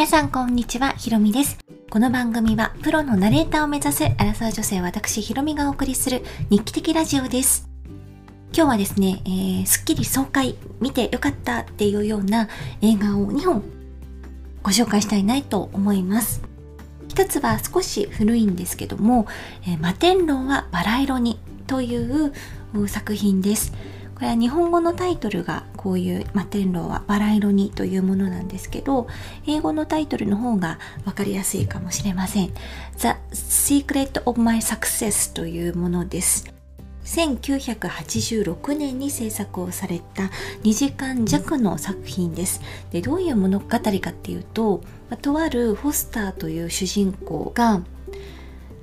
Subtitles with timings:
[0.00, 1.58] 皆さんこんにちは、ひろみです。
[1.90, 7.68] この番組はプロのナレーターを目指すアラサー女性私ひろみがお送りする日記的ラジオです。
[8.54, 12.48] 今日はですね、えー、スッキリ爽快見てよかったっていうような
[12.80, 13.62] 映画を2本
[14.62, 16.40] ご紹介したいなと思います。
[17.08, 19.26] 一つは少し古いんですけども、
[19.64, 22.32] えー、摩天楼はバラ色にという
[22.88, 23.74] 作品です。
[24.20, 29.06] これは日本語のタイトルがこういう摩天楼はバラ色にというものなんですけど
[29.46, 32.48] 英語のタイトルの方が分かりやすいかもしれません。
[32.98, 36.52] The Secret of My Success というものです。
[37.06, 40.24] 1986年に制作をされた
[40.64, 42.60] 2時間弱の作品です。
[42.90, 43.80] でどういう物語かっ
[44.12, 44.82] ていうと
[45.22, 47.80] とあるフォスターという主人公が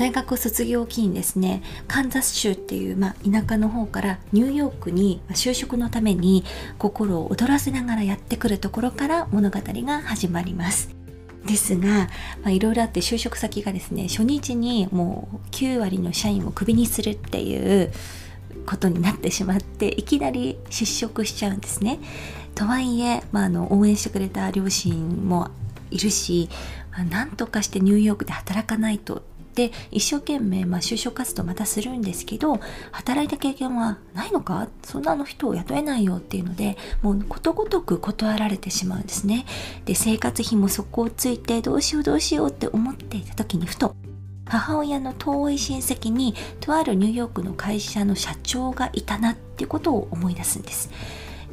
[0.00, 6.42] 大学卒業を機にですねカンザス州っていう、まあ、田舎の方からニューヨークに就職のために
[6.78, 10.96] 心を躍らせながらやってくるところから物語が始まります。
[11.44, 12.08] ですが、ま
[12.46, 17.92] あ、いろいろあって就職先がですね初日にもう9割の社員をクビにするっていう
[18.64, 21.98] ことになってしまっていきなり失職しちゃうんですね。
[22.54, 25.50] とはいえ、まあ、あの応援してくれた両親も
[25.90, 26.48] いるし、
[26.90, 29.28] まあ、なんとかしてニューヨークで働かないと
[29.90, 32.58] 一生懸命、まあ、就職活動またするんですけど
[32.92, 34.68] 働いた経験はないのか？
[34.82, 39.44] そんなの人を雇えないよっていうのでもうことごとく断られてしまうんですね。
[39.84, 43.94] で生活費も底をついてどうしようどうしようって思っていた時にふと
[44.46, 50.90] 母親の遠い親戚にとあるニューヨークの会社の社長がいたなっていうことを思い出すんです。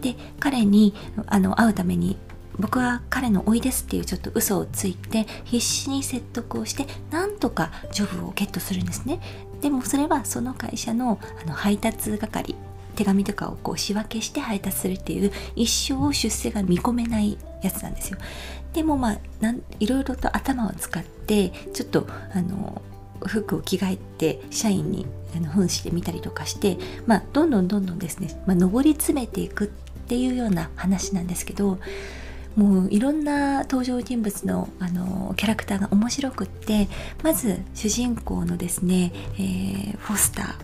[0.01, 0.93] で彼に
[1.25, 2.17] あの会うために
[2.59, 9.19] 僕は彼の甥ですっていうちょっと嘘をついて必死に説得をしてなんとかジョブをゲットするんですね。
[9.61, 12.55] でもそれはその会社のあの配達係
[12.95, 18.17] 手紙とかをこう仕分けして配達するっていう一生出世が見込めないやつなんですよ。
[18.73, 22.81] でもまあなんいろいろと頭を使ってちょっとあの
[23.25, 25.05] 服を着替えて社員に
[25.35, 29.67] あの扮してみたりとかして、まあ、どんどんどんどんですね、まあ、上り詰めていくっ
[30.07, 31.79] ていうような話なんですけど
[32.57, 36.89] もういろんな登場人物のあのキャラクターが面白くって
[37.23, 40.57] まず主人公のですね、えー、フォスタ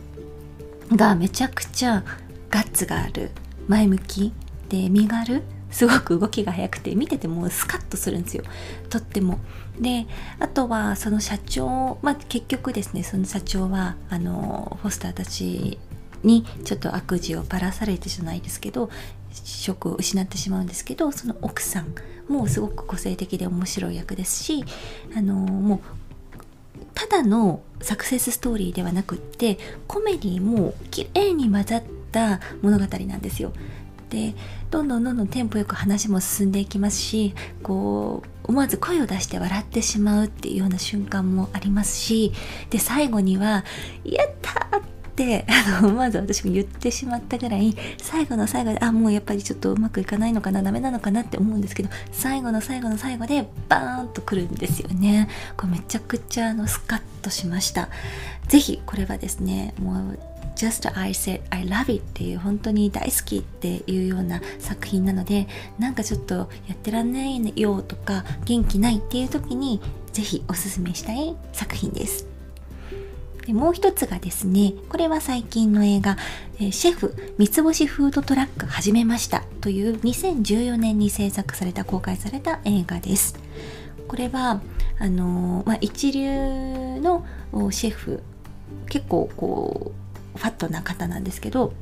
[0.90, 2.04] ーがめちゃくちゃ
[2.50, 3.30] ガッツがある
[3.68, 4.34] 前向き
[4.70, 8.44] で身軽すごく動きが速くて見ててもスカッとするんですよ。
[8.90, 9.40] とっても。
[9.80, 10.06] で
[10.40, 15.80] あとはその社長まあ結局ですねその社長はあのフォスターたち
[16.24, 18.90] にちょっと悪事をばらされてじゃないですけど
[19.44, 21.94] 職を失ってしまうんですけどその奥さん
[22.28, 24.64] もすごく個性的で面白い役ですし
[25.16, 25.80] あのもう
[26.94, 29.58] ただのサクセスストーリーではなくって
[29.88, 33.52] コメディも綺麗に混ざった物語なんですよ。
[34.10, 34.36] で
[34.70, 37.34] どんどんどんどんテンポよく話も進んでいきますし
[37.64, 42.32] こう思わず声を出して笑ってしまうっていうような瞬間もありますし
[42.70, 43.66] で最後には
[44.06, 44.82] 「やった!」っ
[45.16, 55.28] てあの まず私も言ってしまったぐらい最後の最後であもうやっぱりちょっとうまくいかないのかなダメなのかなって思うんですけど最後の最後の最後でバーンとくるんですよね。
[55.58, 57.90] これめちゃくちゃあのスカッとしました。
[58.48, 60.20] 是非これはですねもう
[60.56, 65.48] Just I said I love it っていう本当に大好きっていうような作品なので
[65.80, 69.82] なんかちょっとやってらんないよとか元気ないっていう時に
[70.12, 72.28] ぜひおすすめしたい作品です。
[73.46, 76.18] でもう一つがですね、これは最近の映画、
[76.62, 83.36] えシェフ三つ星フードトラック始めましたという2014年に制作された公開された映画です。
[84.08, 84.62] これは
[85.00, 86.30] あのまあ、一流
[87.02, 87.26] の
[87.72, 88.22] シェフ
[88.88, 89.92] 結構こ
[90.36, 91.74] うファットな方なんですけど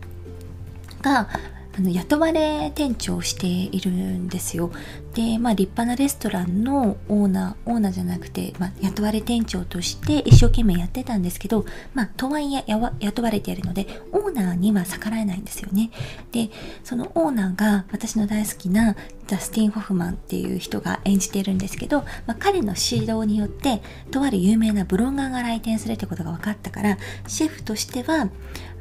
[1.02, 1.30] が
[1.78, 4.72] あの雇われ店長をしているんですよ。
[5.14, 12.66] で、まあ立派なレストランのオーナー、オーナーじゃなくて、まあ、雇われ店長として一生懸命やってたんですけど、まあとはいえ
[13.00, 15.92] 雇われているので、オーナーには逆らえないんですよね。
[16.31, 16.50] で、
[16.84, 18.95] そのオーナーが私の大好きな
[19.31, 23.81] ダスティン・ホフマンっていう人が演じているんですけど、まあ、彼の指導によって
[24.12, 26.98] とある有名なブロガーが来店するってことが分かったから
[27.28, 28.30] シェフとしては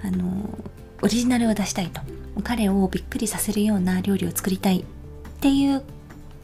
[0.02, 0.58] あの
[1.02, 2.00] オリジナルを出したいと
[2.42, 4.84] 彼をびっくりさせるような料理を作りたいっ
[5.40, 5.82] ていう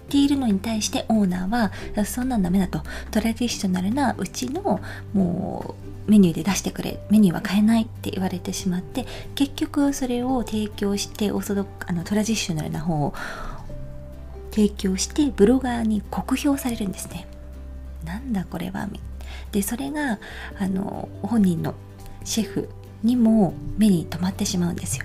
[0.08, 2.80] ているのに対してオーナーはそんなんダメだと。
[3.10, 4.80] トラディショナルなうちの
[5.12, 5.74] も
[6.06, 7.00] うメニューで出してくれ。
[7.10, 13.14] メニューは変えないって言われてしまって結局それを提供してオーソドあのトラディショナルな方を
[14.52, 17.26] 提供してブロガーに酷評されるんですね。
[18.04, 18.88] なんだこれは
[19.50, 20.20] でそれが
[20.58, 21.74] あの本人の
[22.24, 22.68] シェフ
[23.02, 25.04] にも目に留まってしまうんですよ。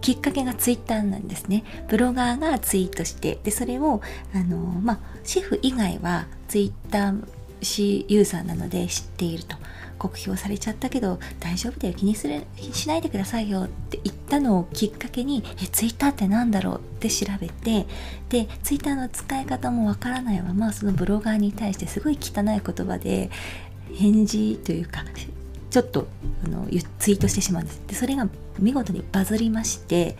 [0.00, 1.64] きっかけがツイッターなんですね。
[1.88, 4.00] ブロガーがツイートして、で、それを、
[4.34, 7.24] あの、まあ、シェフ以外はツイッター
[7.62, 9.56] しユーザーなので知っていると。
[9.98, 16.76] 酷評されちゃったけど大丈夫だよ気にするしないでくださいよって言ったのをきっかけにえツイッターって何だろう？
[16.76, 17.84] って調べて
[18.28, 23.28] でツイッターの使い方もわからないままそのブロガーに対してすごい汚い言葉で
[23.92, 25.04] 返事というか
[25.70, 26.06] ちょっと
[26.44, 26.66] あの
[26.98, 27.82] ツイートしてしまうんです。
[27.86, 28.28] でそれが
[28.58, 30.16] 見事にバズりまして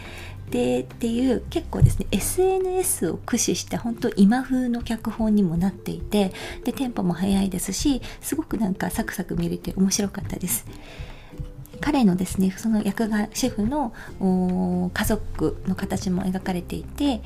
[0.51, 6.33] でっていう結構ですね SNS を駆使して本当今風の脚本にもなっていて
[6.65, 10.67] でテンポも速いですしすごくなんかサクサク見れて面白かったです。
[11.81, 13.93] 彼のですねその役がシェフの
[14.93, 17.23] 家族の形も描かれていて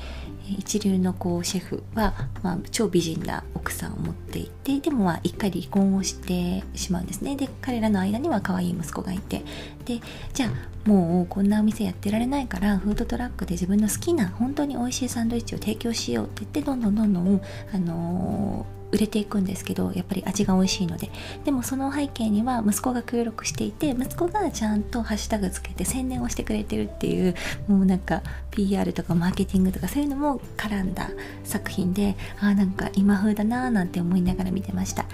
[0.57, 7.35] 一流のこうシェフは、まあ、超美人な奥さんを持っていてでも一回離婚をしてしまうんですね。
[7.35, 9.43] で彼らの間には可愛い息子がいて。
[9.85, 9.99] で
[10.33, 17.41] じゃあもうこんなお店やってられないからフードトラックで自分の好きな本当に美味しいサンドイッチを提供しようって言ってどんどんどんどん、
[17.73, 21.09] あのー売れていくんですけどやっぱり味が美味しいので。
[21.43, 27.35] でもその背景には息子が協力していて息子がちゃんとハッシュタグつけて宣伝をしてくれてるっていう
[27.67, 31.09] もうなんか PR とかマーケティングとかそういうのも絡んだ
[31.43, 35.05] 作品でああなんか今風だなーなんて思いながら見てました。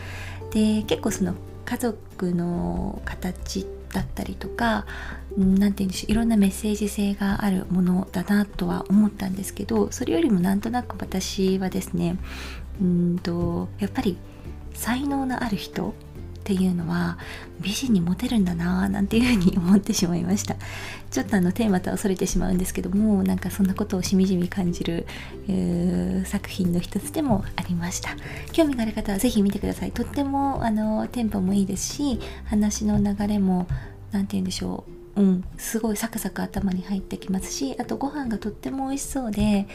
[0.51, 1.35] で結構その
[1.65, 4.85] 家族の形だったりとか
[5.37, 12.17] 何て言うんでしょういろんなメッセージ性があるものだなとは思ったんですけどそれよりもなんとなく私はですね
[12.81, 14.17] うんとやっぱり
[14.73, 17.19] 才能のある人っていうのは
[17.59, 20.55] 美人にモテるんだなぁなんていうふうに思ってしまいました。
[21.11, 25.05] ちょっとあのテーマとはそれてしまうんですけどもなんかそんなことをしみじみ感じる、
[25.47, 28.15] えー、作品の一つでもありました。
[28.51, 29.91] 興味がある方は是非見てください。
[29.91, 33.67] とってもあのテンポもいいですし話の流れも
[34.11, 34.85] 何て言うんでしょ
[35.15, 35.21] う。
[35.21, 39.67] うんすごいサクサク頭に入ってきますしあとご飯がとっても美味しそうで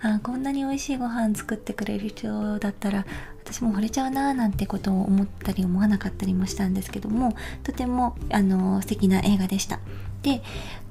[0.00, 3.04] あこんなに美味しいご飯作ってくれる人だったら
[3.44, 7.34] 私も惚れちゃうなーなんてことを思ったり思わなかったりもしたんですけども
[7.64, 9.80] とてもあの素敵な映画でした。
[10.22, 10.42] で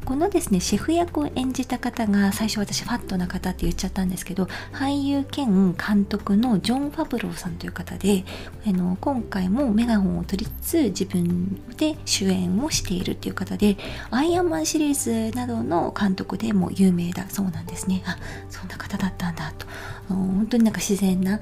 [0.08, 8.24] このですねシェフ役を演じた方が最初私ファットな方って言っちゃったんですけど俳優兼監督のジョン・ファブローさんという方で
[8.66, 13.76] あの今回もメガホンを取りつつ自分で主演をしているっていう方で
[14.10, 18.02] アイアンマンシリーズなどの監督でも有名だそうなんですね。
[18.06, 18.18] あ
[18.50, 19.68] そんな方だったんだと。
[20.08, 21.42] 本当になんか自然な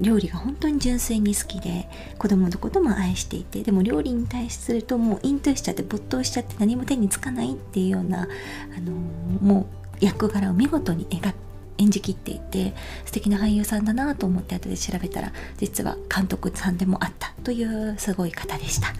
[0.00, 1.88] 料理が本当に純粋に好きで
[2.18, 8.28] 子供のことも愛していてでも料理に対するともう隠遁しちゃって没頭しちゃって何も手につかないっていうような、
[8.76, 9.68] あのも
[10.00, 11.34] う役柄を見事に描く
[11.78, 18.92] 演じきっていて素敵な俳優さんだなと思って後で調べたら実は監督さんでもあったというすごい方でした。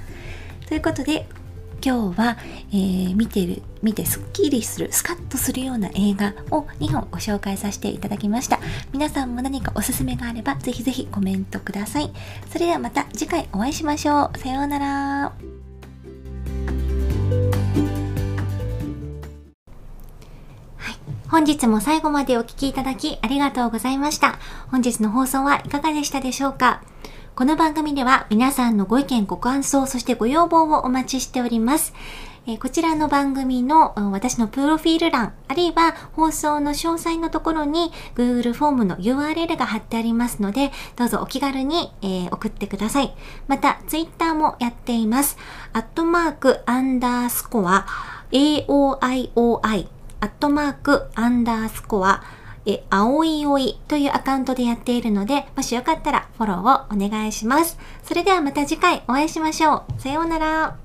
[0.67, 1.27] ということで
[1.83, 2.37] 今日は、
[2.71, 8.59] えー、見てる見てすっきりするスカッとするような映画を2本ご紹介させていただきました。
[8.93, 12.11] 皆さんも何かおすすめがあればぜひぜひコメントください。
[12.51, 14.39] それではまた次回お会いしましょう。
[14.39, 15.33] さようなら。
[21.29, 24.39] 本日も最後までお聴きいただきありがとうございました。
[24.71, 26.83] 本日の放送はいかがでしたでしょうか？
[27.37, 31.93] この番組では皆さんのご意見、ご感想、そしてご要望をお待ちしております。
[32.47, 43.13] えこちらの番組の私のプロフィール欄、あるいは放送の詳細のところに Google フォームの URL が貼ってありますので、どうぞお気軽に、えー、送ってください。
[43.49, 45.37] また、Twitter もやっています。
[45.73, 47.85] アットマークアンダースコア
[48.31, 49.89] AOIOI
[50.21, 52.23] アットマークアンダースコア
[52.67, 57.79] え、あおいおいというアカウントでやっているので、もしよかったらフォローをお願いします。
[58.03, 60.01] それではまた次回お会いしましょう。
[60.01, 60.84] さようなら。